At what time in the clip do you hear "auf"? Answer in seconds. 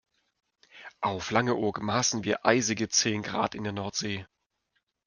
1.01-1.29